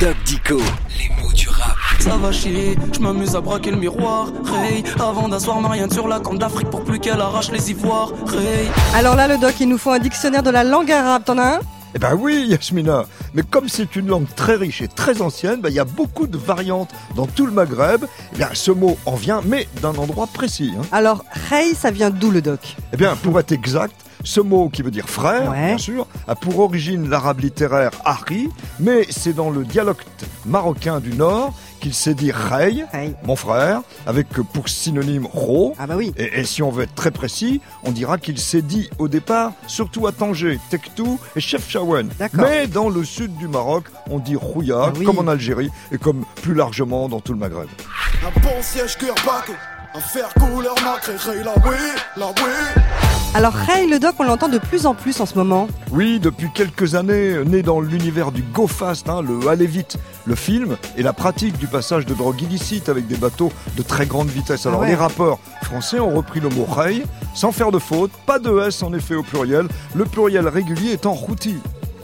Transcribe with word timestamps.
Doc 0.00 0.16
Dico, 0.24 0.56
les 0.56 1.10
mots 1.22 1.32
du 1.34 1.46
rap. 1.50 1.76
Ça 1.98 2.16
va 2.16 2.32
chier, 2.32 2.74
je 2.94 3.00
m'amuse 3.00 3.36
à 3.36 3.42
braquer 3.42 3.70
le 3.70 3.76
miroir. 3.76 4.28
Ray, 4.44 4.82
avant 4.98 5.28
d'asseoir 5.28 5.60
Marianne 5.60 5.90
sur 5.90 6.08
la 6.08 6.20
corne 6.20 6.38
d'Afrique 6.38 6.70
pour 6.70 6.84
plus 6.84 6.98
qu'elle 6.98 7.20
arrache 7.20 7.50
les 7.50 7.70
ivoires. 7.70 8.10
Ray. 8.24 8.70
Alors 8.94 9.14
là, 9.14 9.28
le 9.28 9.36
doc, 9.36 9.56
il 9.60 9.68
nous 9.68 9.76
faut 9.76 9.90
un 9.90 9.98
dictionnaire 9.98 10.42
de 10.42 10.48
la 10.48 10.64
langue 10.64 10.90
arabe. 10.90 11.24
T'en 11.26 11.36
as 11.36 11.56
un? 11.56 11.60
Eh 11.94 11.98
ben 11.98 12.14
oui, 12.18 12.46
Yasmina. 12.48 13.04
Mais 13.34 13.42
comme 13.42 13.68
c'est 13.68 13.94
une 13.94 14.06
langue 14.06 14.26
très 14.34 14.54
riche 14.54 14.80
et 14.80 14.88
très 14.88 15.20
ancienne, 15.20 15.60
ben, 15.60 15.68
il 15.68 15.74
y 15.74 15.80
a 15.80 15.84
beaucoup 15.84 16.26
de 16.26 16.38
variantes 16.38 16.90
dans 17.14 17.26
tout 17.26 17.44
le 17.44 17.52
Maghreb. 17.52 18.06
Eh 18.32 18.38
bien, 18.38 18.48
ce 18.54 18.70
mot 18.70 18.96
en 19.04 19.16
vient, 19.16 19.42
mais 19.44 19.68
d'un 19.82 19.94
endroit 19.96 20.28
précis. 20.28 20.72
hein. 20.78 20.82
Alors, 20.92 21.24
Rey, 21.50 21.74
ça 21.74 21.90
vient 21.90 22.08
d'où 22.08 22.30
le 22.30 22.40
doc? 22.40 22.76
Eh 22.94 22.96
bien, 22.96 23.16
pour 23.16 23.38
être 23.38 23.52
exact, 23.52 23.94
ce 24.24 24.40
mot 24.40 24.68
qui 24.68 24.82
veut 24.82 24.90
dire 24.90 25.08
frère, 25.08 25.50
Ouais. 25.50 25.66
bien 25.68 25.78
sûr, 25.78 26.06
a 26.28 26.34
pour 26.34 26.58
origine 26.60 27.08
l'arabe 27.08 27.40
littéraire 27.40 27.90
Hari, 28.04 28.48
mais 28.78 29.06
c'est 29.10 29.32
dans 29.32 29.50
le 29.50 29.64
dialecte 29.64 30.24
marocain 30.46 31.00
du 31.00 31.12
Nord 31.14 31.52
qu'il 31.80 31.94
s'est 31.94 32.12
dit 32.14 32.30
Rey, 32.30 32.84
mon 33.24 33.36
frère, 33.36 33.80
avec 34.06 34.28
pour 34.28 34.68
synonyme 34.68 35.26
Ro. 35.26 35.74
Ah 35.78 35.86
bah 35.86 35.94
oui. 35.96 36.12
Et, 36.18 36.40
et 36.40 36.44
si 36.44 36.62
on 36.62 36.70
veut 36.70 36.82
être 36.82 36.94
très 36.94 37.10
précis, 37.10 37.62
on 37.84 37.90
dira 37.90 38.18
qu'il 38.18 38.38
s'est 38.38 38.60
dit 38.60 38.90
au 38.98 39.08
départ, 39.08 39.52
surtout 39.66 40.06
à 40.06 40.12
Tanger, 40.12 40.58
Tektou 40.68 41.18
et 41.36 41.40
Chefchaouen. 41.40 42.08
D'accord. 42.18 42.40
Mais 42.42 42.66
dans 42.66 42.90
le 42.90 43.02
sud 43.04 43.34
du 43.38 43.48
Maroc, 43.48 43.84
on 44.10 44.18
dit 44.18 44.36
Rouya, 44.36 44.88
Ah 44.88 44.92
oui. 44.98 45.06
comme 45.06 45.18
en 45.20 45.26
Algérie, 45.28 45.70
et 45.90 45.96
comme 45.96 46.24
plus 46.42 46.54
largement 46.54 47.08
dans 47.08 47.20
tout 47.20 47.32
le 47.32 47.38
Maghreb. 47.38 47.68
Un 48.26 48.40
bon 48.40 48.60
siège 48.60 48.98
cœur 48.98 49.14
baqué, 49.24 49.54
un 49.94 50.00
fer 50.00 50.28
couleur 50.34 50.74
nacré, 50.84 51.16
Ray, 51.16 51.42
la 51.42 51.54
oui, 51.66 51.76
la 52.18 52.26
oui. 52.26 52.79
Alors, 53.32 53.52
Rey, 53.52 53.86
le 53.86 54.00
doc, 54.00 54.16
on 54.18 54.24
l'entend 54.24 54.48
de 54.48 54.58
plus 54.58 54.86
en 54.86 54.94
plus 54.94 55.20
en 55.20 55.26
ce 55.26 55.36
moment. 55.36 55.68
Oui, 55.92 56.18
depuis 56.18 56.48
quelques 56.52 56.96
années, 56.96 57.36
né 57.46 57.62
dans 57.62 57.80
l'univers 57.80 58.32
du 58.32 58.42
go 58.42 58.66
fast, 58.66 59.08
hein, 59.08 59.22
le 59.22 59.46
aller 59.48 59.68
vite, 59.68 59.98
le 60.24 60.34
film 60.34 60.76
et 60.96 61.04
la 61.04 61.12
pratique 61.12 61.56
du 61.56 61.68
passage 61.68 62.06
de 62.06 62.14
drogue 62.14 62.42
illicite 62.42 62.88
avec 62.88 63.06
des 63.06 63.16
bateaux 63.16 63.52
de 63.76 63.82
très 63.82 64.06
grande 64.06 64.28
vitesse. 64.28 64.66
Alors 64.66 64.80
Ah 64.80 64.82
ouais. 64.82 64.88
les 64.88 64.94
rappeurs 64.96 65.38
français 65.62 66.00
ont 66.00 66.10
repris 66.10 66.40
le 66.40 66.48
mot 66.48 66.64
rey 66.64 67.02
sans 67.36 67.52
faire 67.52 67.70
de 67.70 67.78
faute, 67.78 68.10
pas 68.26 68.40
de 68.40 68.66
S 68.66 68.82
en 68.82 68.92
effet 68.94 69.14
au 69.14 69.22
pluriel, 69.22 69.68
le 69.94 70.04
pluriel 70.06 70.48
régulier 70.48 70.92
étant 70.92 71.12
routi. 71.12 71.54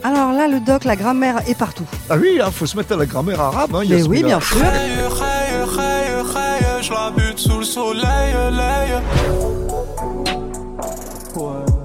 Alors 0.05 0.31
là, 0.31 0.47
le 0.47 0.61
doc, 0.61 0.85
la 0.85 0.95
grammaire 0.95 1.41
est 1.49 1.57
partout. 1.57 1.83
Ah 2.09 2.15
oui, 2.17 2.39
il 2.39 2.51
faut 2.53 2.65
se 2.65 2.77
mettre 2.77 2.93
à 2.93 2.97
la 2.97 3.05
grammaire 3.05 3.41
arabe. 3.41 3.75
Hein, 3.75 3.81
Mais 3.89 4.01
oui, 4.03 4.23
bien 4.23 4.39
sûr. 4.39 4.59
Ray, 4.61 4.71
ray, 5.09 5.63
ray, 5.65 6.21
ray, 6.21 6.83
je 6.83 6.91
la 6.93 7.11
bute 7.11 7.37
sous 7.39 7.59
le 7.59 7.65
soleil. 7.65 8.33
for. 11.37 11.76